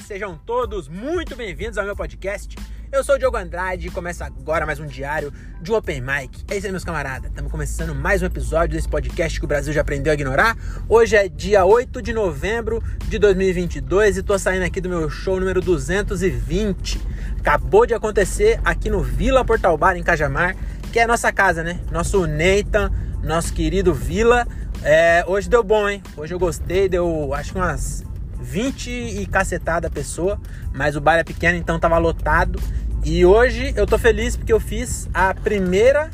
sejam 0.00 0.38
todos 0.46 0.88
muito 0.88 1.34
bem-vindos 1.34 1.76
ao 1.76 1.84
meu 1.84 1.96
podcast. 1.96 2.54
Eu 2.90 3.02
sou 3.02 3.16
o 3.16 3.18
Diogo 3.18 3.36
Andrade 3.36 3.88
e 3.88 3.90
começa 3.90 4.24
agora 4.24 4.64
mais 4.64 4.78
um 4.78 4.86
diário 4.86 5.32
de 5.60 5.72
Open 5.72 6.00
Mic. 6.00 6.44
É 6.48 6.56
isso 6.56 6.66
aí, 6.66 6.70
meus 6.70 6.84
camaradas. 6.84 7.30
Estamos 7.30 7.50
começando 7.50 7.94
mais 7.94 8.22
um 8.22 8.26
episódio 8.26 8.76
desse 8.76 8.88
podcast 8.88 9.38
que 9.38 9.44
o 9.44 9.48
Brasil 9.48 9.72
já 9.72 9.80
aprendeu 9.80 10.12
a 10.12 10.14
ignorar. 10.14 10.56
Hoje 10.88 11.16
é 11.16 11.28
dia 11.28 11.64
8 11.64 12.00
de 12.00 12.12
novembro 12.12 12.82
de 13.08 13.18
2022 13.18 14.18
e 14.18 14.22
tô 14.22 14.38
saindo 14.38 14.64
aqui 14.64 14.80
do 14.80 14.88
meu 14.88 15.10
show 15.10 15.40
número 15.40 15.60
220. 15.60 17.00
Acabou 17.40 17.84
de 17.84 17.92
acontecer 17.92 18.60
aqui 18.64 18.88
no 18.88 19.02
Vila 19.02 19.44
Portal 19.44 19.76
Bar, 19.76 19.96
em 19.96 20.02
Cajamar, 20.02 20.56
que 20.92 21.00
é 21.00 21.02
a 21.02 21.08
nossa 21.08 21.32
casa, 21.32 21.64
né? 21.64 21.80
Nosso 21.90 22.24
Nathan, 22.26 22.92
nosso 23.22 23.52
querido 23.52 23.92
Vila. 23.92 24.46
É, 24.82 25.24
hoje 25.26 25.48
deu 25.48 25.64
bom, 25.64 25.88
hein? 25.88 26.02
Hoje 26.16 26.32
eu 26.32 26.38
gostei, 26.38 26.88
deu 26.88 27.34
acho 27.34 27.52
que 27.52 27.58
umas 27.58 28.07
20 28.40 28.90
e 28.90 29.26
cacetada 29.26 29.90
pessoa, 29.90 30.40
mas 30.72 30.96
o 30.96 31.00
bar 31.00 31.16
é 31.18 31.24
pequeno, 31.24 31.56
então 31.56 31.78
tava 31.78 31.98
lotado. 31.98 32.60
E 33.04 33.24
hoje 33.24 33.72
eu 33.76 33.86
tô 33.86 33.98
feliz 33.98 34.36
porque 34.36 34.52
eu 34.52 34.60
fiz 34.60 35.08
a 35.14 35.32
primeira 35.34 36.10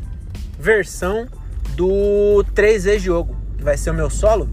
versão 0.58 1.26
do 1.74 2.44
3 2.54 2.84
vezes 2.84 3.02
jogo, 3.02 3.36
que 3.56 3.64
vai 3.64 3.76
ser 3.76 3.90
o 3.90 3.94
meu 3.94 4.10
solo. 4.10 4.48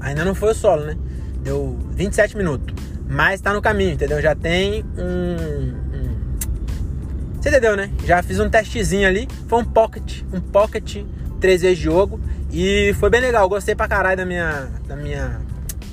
Ainda 0.00 0.24
não 0.24 0.34
foi 0.34 0.50
o 0.50 0.54
solo, 0.54 0.84
né? 0.84 0.96
Deu 1.42 1.78
27 1.92 2.36
minutos, 2.36 2.74
mas 3.08 3.40
tá 3.40 3.52
no 3.52 3.62
caminho, 3.62 3.92
entendeu? 3.92 4.20
Já 4.20 4.34
tem 4.34 4.84
um, 4.96 5.36
um... 5.96 6.34
Você 7.40 7.50
entendeu, 7.50 7.76
né? 7.76 7.90
Já 8.04 8.22
fiz 8.22 8.40
um 8.40 8.48
testezinho 8.48 9.06
ali, 9.06 9.28
foi 9.48 9.60
um 9.60 9.64
pocket, 9.64 10.22
um 10.32 10.40
pocket 10.40 11.04
3 11.40 11.62
vezes 11.62 11.78
jogo 11.78 12.18
e 12.50 12.94
foi 12.98 13.10
bem 13.10 13.20
legal, 13.20 13.48
gostei 13.48 13.74
pra 13.74 13.86
caralho 13.86 14.16
da 14.16 14.24
minha, 14.24 14.68
da 14.86 14.96
minha 14.96 15.40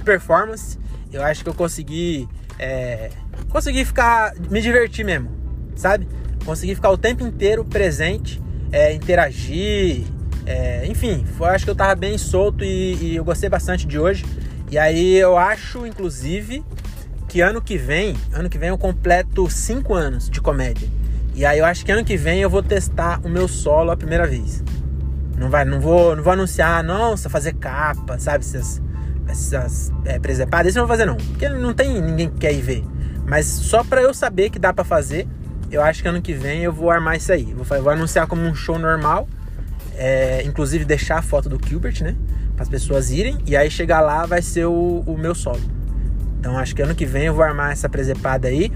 performance. 0.03 0.77
Eu 1.11 1.23
acho 1.23 1.43
que 1.43 1.49
eu 1.49 1.53
consegui. 1.53 2.27
É, 2.57 3.09
consegui 3.49 3.85
ficar. 3.85 4.33
me 4.49 4.61
divertir 4.61 5.05
mesmo, 5.05 5.29
sabe? 5.75 6.07
Consegui 6.45 6.75
ficar 6.75 6.89
o 6.89 6.97
tempo 6.97 7.25
inteiro 7.25 7.63
presente, 7.65 8.41
é, 8.71 8.93
interagir. 8.93 10.03
É, 10.45 10.85
enfim, 10.87 11.25
foi, 11.37 11.49
acho 11.49 11.65
que 11.65 11.71
eu 11.71 11.75
tava 11.75 11.93
bem 11.95 12.17
solto 12.17 12.63
e, 12.63 12.95
e 12.95 13.15
eu 13.15 13.23
gostei 13.23 13.49
bastante 13.49 13.85
de 13.85 13.99
hoje. 13.99 14.25
E 14.71 14.77
aí 14.77 15.15
eu 15.15 15.37
acho, 15.37 15.85
inclusive, 15.85 16.63
que 17.27 17.41
ano 17.41 17.61
que 17.61 17.77
vem, 17.77 18.15
ano 18.33 18.49
que 18.49 18.57
vem 18.57 18.69
eu 18.69 18.77
completo 18.77 19.49
5 19.49 19.93
anos 19.93 20.29
de 20.29 20.41
comédia. 20.41 20.87
E 21.33 21.45
aí 21.45 21.59
eu 21.59 21.65
acho 21.65 21.85
que 21.85 21.91
ano 21.91 22.03
que 22.03 22.17
vem 22.17 22.41
eu 22.41 22.49
vou 22.49 22.61
testar 22.61 23.19
o 23.23 23.29
meu 23.29 23.47
solo 23.47 23.91
a 23.91 23.97
primeira 23.97 24.27
vez. 24.27 24.63
Não 25.37 25.49
vai, 25.49 25.65
não 25.65 25.79
vou, 25.79 26.15
não 26.15 26.23
vou 26.23 26.33
anunciar, 26.33 26.83
nossa, 26.83 27.29
fazer 27.29 27.53
capa, 27.53 28.19
sabe? 28.19 28.43
Essas, 28.43 28.81
essas 29.27 29.91
é, 30.05 30.19
presepadas, 30.19 30.69
isso 30.69 30.79
eu 30.79 30.81
não 30.81 30.87
vou 30.87 30.95
fazer 30.95 31.05
não, 31.05 31.17
porque 31.17 31.47
não 31.49 31.73
tem 31.73 32.01
ninguém 32.01 32.29
que 32.29 32.39
quer 32.39 32.53
ir 32.53 32.61
ver. 32.61 32.83
Mas 33.25 33.45
só 33.45 33.83
para 33.83 34.01
eu 34.01 34.13
saber 34.13 34.49
que 34.49 34.59
dá 34.59 34.73
para 34.73 34.83
fazer, 34.83 35.27
eu 35.71 35.81
acho 35.81 36.01
que 36.01 36.07
ano 36.07 36.21
que 36.21 36.33
vem 36.33 36.63
eu 36.63 36.73
vou 36.73 36.89
armar 36.89 37.15
isso 37.15 37.31
aí. 37.31 37.53
Vou, 37.53 37.65
vou 37.81 37.91
anunciar 37.91 38.27
como 38.27 38.41
um 38.41 38.53
show 38.53 38.77
normal, 38.77 39.27
é, 39.95 40.43
inclusive 40.43 40.83
deixar 40.83 41.19
a 41.19 41.21
foto 41.21 41.47
do 41.47 41.59
Gilbert, 41.65 42.01
né? 42.03 42.15
Para 42.55 42.63
as 42.63 42.69
pessoas 42.69 43.09
irem, 43.09 43.37
e 43.45 43.55
aí 43.55 43.71
chegar 43.71 44.01
lá 44.01 44.25
vai 44.25 44.41
ser 44.41 44.65
o, 44.65 45.03
o 45.05 45.17
meu 45.17 45.33
solo. 45.33 45.61
Então 46.39 46.57
acho 46.57 46.75
que 46.75 46.81
ano 46.81 46.95
que 46.95 47.05
vem 47.05 47.25
eu 47.25 47.33
vou 47.33 47.43
armar 47.43 47.71
essa 47.71 47.87
presepada 47.87 48.47
aí. 48.47 48.71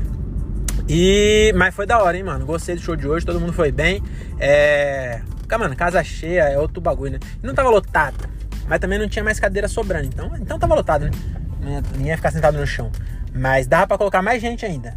E. 0.88 1.51
Mas 1.55 1.73
foi 1.73 1.85
da 1.85 2.01
hora, 2.01 2.16
hein, 2.16 2.23
mano? 2.23 2.45
Gostei 2.45 2.75
do 2.75 2.81
show 2.81 2.95
de 2.95 3.07
hoje, 3.07 3.25
todo 3.25 3.39
mundo 3.39 3.53
foi 3.53 3.71
bem. 3.71 4.01
É. 4.39 5.21
Mano, 5.59 5.75
casa 5.75 6.03
cheia 6.03 6.49
é 6.49 6.57
outro 6.57 6.81
bagulho, 6.81 7.13
né? 7.13 7.19
Não 7.41 7.53
tava 7.53 7.69
lotada 7.69 8.34
mas 8.67 8.80
também 8.80 8.99
não 8.99 9.08
tinha 9.08 9.23
mais 9.23 9.39
cadeira 9.39 9.67
sobrando. 9.67 10.05
Então, 10.05 10.31
então 10.39 10.59
tava 10.59 10.75
lotado, 10.75 11.05
né? 11.61 11.81
Ninguém 11.94 12.07
ia 12.09 12.17
ficar 12.17 12.31
sentado 12.31 12.57
no 12.57 12.67
chão. 12.67 12.91
Mas 13.34 13.67
dava 13.67 13.88
para 13.88 13.97
colocar 13.97 14.22
mais 14.22 14.41
gente 14.41 14.66
ainda. 14.66 14.95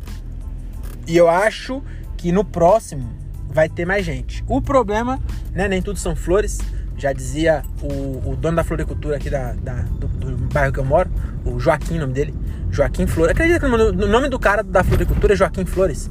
E 1.06 1.16
eu 1.16 1.28
acho 1.28 1.82
que 2.16 2.30
no 2.30 2.44
próximo 2.44 3.10
vai 3.48 3.68
ter 3.68 3.84
mais 3.84 4.04
gente. 4.04 4.44
O 4.46 4.60
problema, 4.60 5.18
né? 5.52 5.68
Nem 5.68 5.82
tudo 5.82 5.98
são 5.98 6.14
flores. 6.14 6.58
Já 6.96 7.12
dizia 7.12 7.62
o, 7.80 8.30
o 8.30 8.36
dono 8.36 8.56
da 8.56 8.64
floricultura 8.64 9.16
aqui 9.16 9.30
da, 9.30 9.52
da 9.52 9.74
do, 9.82 10.08
do, 10.08 10.36
bairro 10.52 10.72
que 10.72 10.80
eu 10.80 10.84
moro, 10.84 11.08
o 11.44 11.58
Joaquim, 11.58 11.96
o 11.96 12.00
nome 12.00 12.12
dele. 12.12 12.34
Joaquim 12.70 13.06
Flores. 13.06 13.32
Acredita 13.32 13.60
que 13.60 13.66
o 13.66 14.08
nome 14.08 14.28
do 14.28 14.38
cara 14.38 14.62
da 14.62 14.82
floricultura 14.82 15.32
é 15.32 15.36
Joaquim 15.36 15.64
Flores? 15.64 16.10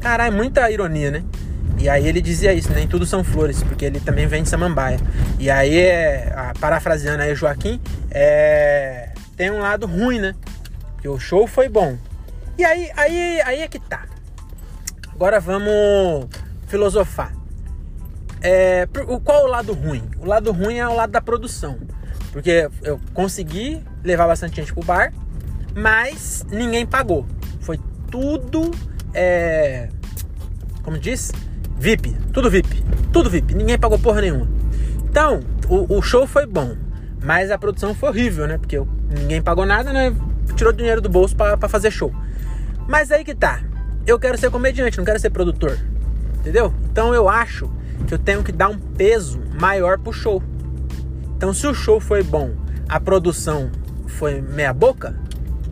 Caralho, 0.00 0.34
muita 0.34 0.70
ironia, 0.70 1.10
né? 1.10 1.24
E 1.78 1.88
aí 1.88 2.06
ele 2.06 2.20
dizia 2.20 2.52
isso, 2.52 2.72
nem 2.72 2.88
tudo 2.88 3.06
são 3.06 3.22
flores, 3.22 3.62
porque 3.62 3.84
ele 3.84 4.00
também 4.00 4.26
vem 4.26 4.42
de 4.42 4.48
Samambaia. 4.48 4.98
E 5.38 5.48
aí, 5.50 5.78
é, 5.78 6.52
parafraseando 6.60 7.22
aí 7.22 7.34
Joaquim, 7.34 7.80
é, 8.10 9.10
tem 9.36 9.50
um 9.50 9.60
lado 9.60 9.86
ruim, 9.86 10.18
né? 10.18 10.34
Que 11.00 11.08
o 11.08 11.18
show 11.18 11.46
foi 11.46 11.68
bom. 11.68 11.96
E 12.58 12.64
aí, 12.64 12.90
aí, 12.96 13.40
aí 13.42 13.60
é 13.60 13.68
que 13.68 13.78
tá. 13.78 14.06
Agora 15.12 15.38
vamos 15.38 16.26
filosofar. 16.66 17.32
É, 18.40 18.88
o, 19.06 19.20
qual 19.20 19.44
o 19.44 19.46
lado 19.46 19.72
ruim? 19.72 20.02
O 20.20 20.26
lado 20.26 20.50
ruim 20.50 20.78
é 20.78 20.88
o 20.88 20.94
lado 20.94 21.10
da 21.10 21.20
produção. 21.20 21.78
Porque 22.32 22.68
eu 22.82 23.00
consegui 23.14 23.82
levar 24.02 24.26
bastante 24.26 24.56
gente 24.56 24.74
pro 24.74 24.82
bar, 24.82 25.12
mas 25.74 26.44
ninguém 26.50 26.84
pagou. 26.84 27.26
Foi 27.60 27.78
tudo. 28.10 28.70
É, 29.14 29.88
como 30.82 30.98
diz? 30.98 31.32
VIP, 31.78 32.16
tudo 32.32 32.50
VIP, 32.50 32.84
tudo 33.12 33.30
VIP, 33.30 33.54
ninguém 33.54 33.78
pagou 33.78 33.98
porra 33.98 34.20
nenhuma. 34.20 34.48
Então, 35.08 35.40
o, 35.68 35.98
o 35.98 36.02
show 36.02 36.26
foi 36.26 36.46
bom, 36.46 36.76
mas 37.22 37.50
a 37.50 37.58
produção 37.58 37.94
foi 37.94 38.08
horrível, 38.08 38.46
né? 38.46 38.58
Porque 38.58 38.80
ninguém 39.20 39.40
pagou 39.40 39.64
nada, 39.64 39.92
né? 39.92 40.14
Tirou 40.56 40.72
dinheiro 40.72 41.00
do 41.00 41.08
bolso 41.08 41.36
para 41.36 41.68
fazer 41.68 41.90
show. 41.90 42.12
Mas 42.88 43.10
aí 43.12 43.24
que 43.24 43.34
tá, 43.34 43.62
eu 44.06 44.18
quero 44.18 44.38
ser 44.38 44.50
comediante, 44.50 44.98
não 44.98 45.04
quero 45.04 45.20
ser 45.20 45.30
produtor, 45.30 45.78
entendeu? 46.38 46.72
Então 46.90 47.14
eu 47.14 47.28
acho 47.28 47.70
que 48.06 48.14
eu 48.14 48.18
tenho 48.18 48.42
que 48.42 48.52
dar 48.52 48.68
um 48.68 48.78
peso 48.78 49.40
maior 49.60 49.98
pro 49.98 50.12
show. 50.12 50.42
Então, 51.36 51.52
se 51.52 51.66
o 51.66 51.74
show 51.74 52.00
foi 52.00 52.22
bom, 52.22 52.52
a 52.88 52.98
produção 52.98 53.70
foi 54.06 54.40
meia 54.40 54.72
boca, 54.72 55.14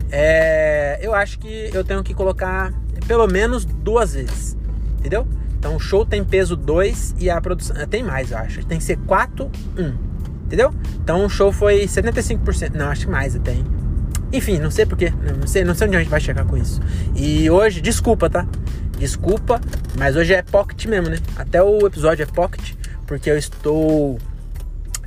é, 0.09 0.97
eu 1.01 1.13
acho 1.13 1.39
que 1.39 1.69
eu 1.73 1.83
tenho 1.83 2.03
que 2.03 2.13
colocar 2.13 2.71
pelo 3.07 3.27
menos 3.27 3.65
duas 3.65 4.13
vezes, 4.13 4.55
entendeu? 4.99 5.27
Então 5.59 5.75
o 5.75 5.79
show 5.79 6.05
tem 6.05 6.23
peso 6.23 6.55
2 6.55 7.15
e 7.19 7.29
a 7.29 7.39
produção. 7.41 7.75
Eh, 7.77 7.85
tem 7.85 8.03
mais, 8.03 8.31
eu 8.31 8.37
acho. 8.37 8.65
Tem 8.65 8.77
que 8.77 8.83
ser 8.83 8.97
4, 8.99 9.49
1. 9.77 9.93
Entendeu? 10.45 10.73
Então 11.03 11.25
o 11.25 11.29
show 11.29 11.51
foi 11.51 11.85
75%. 11.85 12.73
Não, 12.73 12.89
acho 12.89 13.05
que 13.05 13.11
mais 13.11 13.35
até. 13.35 13.53
Hein? 13.53 13.65
Enfim, 14.31 14.59
não 14.59 14.71
sei 14.71 14.85
porquê. 14.85 15.11
Não 15.39 15.47
sei, 15.47 15.63
não 15.63 15.73
sei 15.73 15.87
onde 15.87 15.97
a 15.97 15.99
gente 15.99 16.09
vai 16.09 16.19
chegar 16.19 16.45
com 16.45 16.55
isso. 16.55 16.79
E 17.15 17.49
hoje, 17.49 17.81
desculpa, 17.81 18.29
tá? 18.29 18.47
Desculpa, 18.97 19.61
mas 19.97 20.15
hoje 20.15 20.33
é 20.33 20.41
pocket 20.41 20.85
mesmo, 20.85 21.09
né? 21.09 21.17
Até 21.35 21.61
o 21.61 21.85
episódio 21.85 22.23
é 22.23 22.25
pocket, 22.25 22.73
porque 23.05 23.29
eu 23.29 23.37
estou 23.37 24.17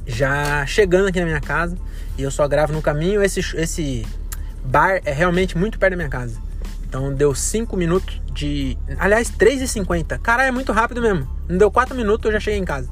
já 0.07 0.65
chegando 0.67 1.09
aqui 1.09 1.19
na 1.21 1.27
minha 1.27 1.41
casa 1.41 1.77
e 2.17 2.23
eu 2.23 2.31
só 2.31 2.47
gravo 2.47 2.73
no 2.73 2.83
caminho. 2.83 3.23
Esse, 3.23 3.41
esse 3.57 4.07
bar 4.65 5.01
é 5.05 5.13
realmente 5.13 5.57
muito 5.57 5.79
perto 5.79 5.93
da 5.93 5.97
minha 5.97 6.09
casa. 6.09 6.37
Então 6.91 7.15
deu 7.15 7.33
5 7.33 7.77
minutos 7.77 8.21
de. 8.33 8.77
Aliás, 8.99 9.31
3,50. 9.31 10.19
Caralho, 10.19 10.49
é 10.49 10.51
muito 10.51 10.73
rápido 10.73 11.01
mesmo. 11.01 11.29
Não 11.49 11.57
deu 11.57 11.71
4 11.71 11.95
minutos, 11.95 12.27
eu 12.27 12.33
já 12.33 12.41
cheguei 12.41 12.59
em 12.59 12.65
casa. 12.65 12.91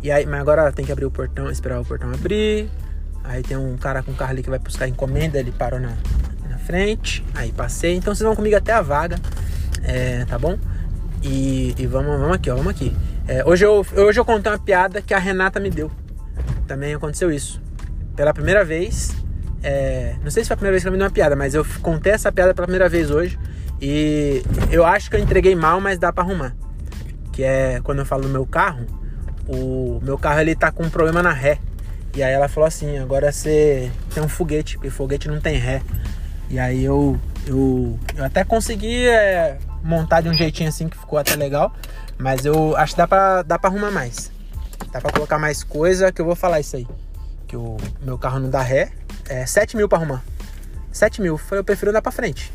E 0.00 0.12
aí, 0.12 0.24
mas 0.24 0.40
agora 0.40 0.70
tem 0.70 0.86
que 0.86 0.92
abrir 0.92 1.06
o 1.06 1.10
portão, 1.10 1.50
esperar 1.50 1.80
o 1.80 1.84
portão 1.84 2.08
abrir. 2.12 2.70
Aí 3.24 3.42
tem 3.42 3.56
um 3.56 3.76
cara 3.76 4.00
com 4.00 4.14
carro 4.14 4.30
ali 4.30 4.44
que 4.44 4.48
vai 4.48 4.60
buscar 4.60 4.86
encomenda, 4.86 5.40
ele 5.40 5.50
parou 5.50 5.80
na, 5.80 5.96
na 6.48 6.56
frente. 6.58 7.24
Aí 7.34 7.50
passei. 7.50 7.96
Então 7.96 8.14
vocês 8.14 8.24
vão 8.24 8.36
comigo 8.36 8.54
até 8.54 8.72
a 8.72 8.80
vaga. 8.80 9.16
É, 9.82 10.24
tá 10.26 10.38
bom? 10.38 10.56
E, 11.20 11.74
e, 11.76 11.86
vamos, 11.88 12.20
vamos 12.20 12.36
aqui, 12.36 12.48
ó, 12.48 12.54
vamos 12.54 12.70
aqui. 12.70 12.96
É, 13.26 13.44
hoje, 13.44 13.66
eu, 13.66 13.84
hoje 13.96 14.20
eu 14.20 14.24
contei 14.24 14.52
uma 14.52 14.58
piada 14.58 15.02
que 15.02 15.12
a 15.12 15.18
Renata 15.18 15.58
me 15.58 15.68
deu. 15.68 15.90
Também 16.68 16.94
aconteceu 16.94 17.32
isso. 17.32 17.60
Pela 18.14 18.32
primeira 18.32 18.64
vez, 18.64 19.16
é, 19.68 20.14
não 20.22 20.30
sei 20.30 20.44
se 20.44 20.46
foi 20.46 20.54
a 20.54 20.56
primeira 20.56 20.74
vez 20.74 20.84
que 20.84 20.86
ela 20.86 20.92
me 20.92 20.98
deu 20.98 21.08
uma 21.08 21.12
piada, 21.12 21.34
mas 21.34 21.52
eu 21.52 21.66
contei 21.82 22.12
essa 22.12 22.30
piada 22.30 22.54
pela 22.54 22.68
primeira 22.68 22.88
vez 22.88 23.10
hoje. 23.10 23.36
E 23.80 24.40
eu 24.70 24.86
acho 24.86 25.10
que 25.10 25.16
eu 25.16 25.20
entreguei 25.20 25.56
mal, 25.56 25.80
mas 25.80 25.98
dá 25.98 26.12
para 26.12 26.22
arrumar. 26.22 26.54
Que 27.32 27.42
é 27.42 27.80
quando 27.82 27.98
eu 27.98 28.06
falo 28.06 28.22
do 28.22 28.28
meu 28.28 28.46
carro, 28.46 28.86
o 29.48 29.98
meu 30.04 30.16
carro 30.16 30.40
ele 30.40 30.54
tá 30.54 30.70
com 30.70 30.84
um 30.84 30.88
problema 30.88 31.20
na 31.20 31.32
ré. 31.32 31.58
E 32.14 32.22
aí 32.22 32.32
ela 32.32 32.46
falou 32.46 32.68
assim: 32.68 32.96
agora 32.98 33.32
você 33.32 33.90
tem 34.14 34.22
um 34.22 34.28
foguete, 34.28 34.76
porque 34.76 34.88
foguete 34.88 35.26
não 35.26 35.40
tem 35.40 35.56
ré. 35.56 35.82
E 36.48 36.60
aí 36.60 36.84
eu, 36.84 37.18
eu, 37.44 37.98
eu 38.14 38.24
até 38.24 38.44
consegui 38.44 39.08
é, 39.08 39.58
montar 39.82 40.20
de 40.20 40.28
um 40.28 40.34
jeitinho 40.34 40.68
assim 40.68 40.88
que 40.88 40.96
ficou 40.96 41.18
até 41.18 41.34
legal. 41.34 41.74
Mas 42.16 42.44
eu 42.44 42.76
acho 42.76 42.92
que 42.92 42.98
dá 42.98 43.08
pra, 43.08 43.42
dá 43.42 43.58
pra 43.58 43.68
arrumar 43.68 43.90
mais. 43.90 44.30
Dá 44.92 45.00
pra 45.00 45.10
colocar 45.10 45.40
mais 45.40 45.64
coisa 45.64 46.12
que 46.12 46.20
eu 46.20 46.24
vou 46.24 46.36
falar 46.36 46.60
isso 46.60 46.76
aí. 46.76 46.86
Que 47.46 47.56
o 47.56 47.76
meu 48.02 48.18
carro 48.18 48.38
não 48.38 48.50
dá 48.50 48.60
ré 48.60 48.92
é, 49.28 49.44
7 49.46 49.76
mil 49.76 49.88
pra 49.88 49.98
arrumar. 49.98 50.22
7 50.92 51.20
mil. 51.20 51.40
Eu 51.50 51.64
prefiro 51.64 51.90
andar 51.90 52.02
pra 52.02 52.12
frente. 52.12 52.52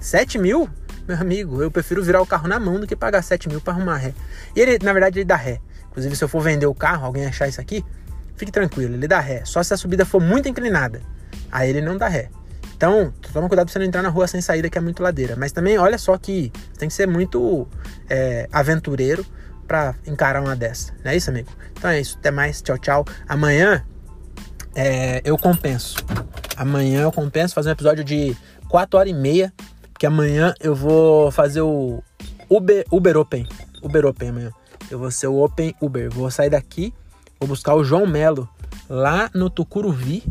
7 0.00 0.38
mil? 0.38 0.68
Meu 1.06 1.18
amigo, 1.18 1.62
eu 1.62 1.70
prefiro 1.70 2.02
virar 2.02 2.22
o 2.22 2.26
carro 2.26 2.48
na 2.48 2.58
mão 2.58 2.80
do 2.80 2.86
que 2.86 2.96
pagar 2.96 3.22
7 3.22 3.48
mil 3.48 3.60
pra 3.60 3.74
arrumar 3.74 3.96
ré. 3.96 4.14
E 4.56 4.60
ele, 4.60 4.78
na 4.82 4.92
verdade, 4.92 5.18
ele 5.18 5.24
dá 5.24 5.36
ré. 5.36 5.60
Inclusive, 5.90 6.16
se 6.16 6.24
eu 6.24 6.28
for 6.28 6.40
vender 6.40 6.66
o 6.66 6.74
carro, 6.74 7.04
alguém 7.04 7.26
achar 7.26 7.46
isso 7.46 7.60
aqui, 7.60 7.84
fique 8.36 8.50
tranquilo, 8.50 8.94
ele 8.94 9.06
dá 9.06 9.20
ré. 9.20 9.44
Só 9.44 9.62
se 9.62 9.72
a 9.74 9.76
subida 9.76 10.04
for 10.04 10.20
muito 10.20 10.48
inclinada. 10.48 11.00
Aí 11.52 11.68
ele 11.68 11.80
não 11.80 11.96
dá 11.96 12.08
ré. 12.08 12.30
Então, 12.76 13.12
toma 13.32 13.48
cuidado 13.48 13.66
pra 13.66 13.72
você 13.72 13.78
não 13.78 13.86
entrar 13.86 14.02
na 14.02 14.08
rua 14.08 14.26
sem 14.26 14.40
saída, 14.40 14.68
que 14.68 14.76
é 14.76 14.80
muito 14.80 15.02
ladeira. 15.02 15.36
Mas 15.36 15.52
também, 15.52 15.78
olha 15.78 15.98
só 15.98 16.16
que 16.18 16.50
tem 16.78 16.88
que 16.88 16.94
ser 16.94 17.06
muito 17.06 17.68
é, 18.08 18.48
aventureiro 18.50 19.24
para 19.66 19.94
encarar 20.06 20.42
uma 20.42 20.56
dessa. 20.56 20.92
Não 21.04 21.12
é 21.12 21.16
isso, 21.16 21.30
amigo? 21.30 21.50
Então 21.72 21.90
é 21.90 22.00
isso. 22.00 22.16
Até 22.18 22.30
mais. 22.30 22.60
Tchau, 22.60 22.78
tchau. 22.78 23.04
Amanhã 23.28 23.84
é, 24.74 25.22
eu 25.24 25.36
compenso. 25.38 25.96
Amanhã 26.56 27.02
eu 27.02 27.12
compenso 27.12 27.54
fazer 27.54 27.68
um 27.70 27.72
episódio 27.72 28.04
de 28.04 28.36
4 28.68 28.98
horas 28.98 29.10
e 29.10 29.14
meia. 29.14 29.52
Porque 29.92 30.06
amanhã 30.06 30.52
eu 30.60 30.74
vou 30.74 31.30
fazer 31.30 31.60
o 31.60 32.02
Uber, 32.50 32.84
Uber 32.90 33.16
Open. 33.16 33.46
Uber 33.82 34.04
Open 34.06 34.28
amanhã. 34.28 34.50
Eu 34.90 34.98
vou 34.98 35.10
ser 35.10 35.28
o 35.28 35.42
Open 35.42 35.74
Uber. 35.80 36.10
Vou 36.10 36.30
sair 36.30 36.50
daqui, 36.50 36.92
vou 37.38 37.48
buscar 37.48 37.74
o 37.74 37.84
João 37.84 38.06
Melo 38.06 38.48
lá 38.88 39.30
no 39.32 39.48
Tucuruvi, 39.48 40.24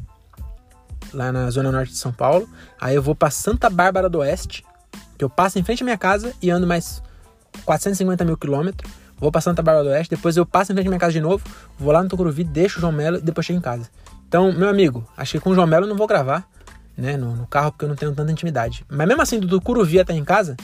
lá 1.13 1.31
na 1.31 1.49
zona 1.49 1.71
norte 1.71 1.93
de 1.93 1.97
São 1.97 2.11
Paulo. 2.11 2.47
Aí 2.79 2.95
eu 2.95 3.01
vou 3.01 3.15
para 3.15 3.29
Santa 3.29 3.69
Bárbara 3.69 4.09
do 4.09 4.19
Oeste, 4.19 4.65
que 5.17 5.23
eu 5.23 5.29
passo 5.29 5.57
em 5.57 5.63
frente 5.63 5.81
à 5.81 5.85
minha 5.85 5.97
casa 5.97 6.33
e 6.41 6.49
ando 6.49 6.67
mais 6.67 7.01
450 7.65 8.25
mil 8.25 8.37
quilômetros. 8.37 8.91
Vou 9.17 9.31
para 9.31 9.41
Santa 9.41 9.61
Bárbara 9.61 9.85
do 9.85 9.91
Oeste, 9.91 10.15
depois 10.15 10.35
eu 10.35 10.45
passo 10.45 10.71
em 10.71 10.75
frente 10.75 10.87
à 10.87 10.89
minha 10.89 10.99
casa 10.99 11.13
de 11.13 11.21
novo, 11.21 11.43
vou 11.79 11.93
lá 11.93 12.03
no 12.03 12.09
Tucuruvi, 12.09 12.43
deixo 12.43 12.79
o 12.79 12.81
João 12.81 12.91
Melo 12.91 13.17
e 13.17 13.21
depois 13.21 13.45
chego 13.45 13.59
em 13.59 13.61
casa. 13.61 13.89
Então, 14.33 14.51
meu 14.51 14.67
amigo, 14.67 15.07
acho 15.15 15.33
que 15.33 15.39
com 15.39 15.51
o 15.51 15.53
João 15.53 15.67
Melo 15.67 15.85
eu 15.85 15.89
não 15.89 15.95
vou 15.95 16.07
gravar, 16.07 16.49
né, 16.97 17.15
no, 17.15 17.35
no 17.35 17.45
carro, 17.45 17.71
porque 17.71 17.85
eu 17.85 17.89
não 17.89 17.95
tenho 17.95 18.15
tanta 18.15 18.31
intimidade. 18.31 18.83
Mas 18.89 19.07
mesmo 19.07 19.21
assim, 19.21 19.39
do 19.39 19.47
Tucuruvi 19.47 19.99
até 19.99 20.11
em 20.11 20.25
casa, 20.25 20.57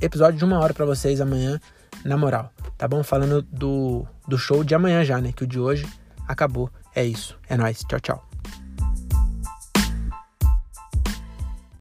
episódio 0.00 0.36
de 0.36 0.44
uma 0.44 0.58
hora 0.58 0.74
para 0.74 0.84
vocês 0.84 1.20
amanhã, 1.20 1.60
na 2.04 2.16
moral. 2.16 2.52
Tá 2.76 2.88
bom? 2.88 3.04
Falando 3.04 3.42
do, 3.42 4.04
do 4.26 4.36
show 4.36 4.64
de 4.64 4.74
amanhã 4.74 5.04
já, 5.04 5.20
né? 5.20 5.30
Que 5.30 5.44
o 5.44 5.46
de 5.46 5.60
hoje 5.60 5.86
acabou. 6.26 6.68
É 6.96 7.04
isso. 7.04 7.38
É 7.48 7.56
nóis. 7.56 7.84
Tchau, 7.88 8.00
tchau. 8.00 8.28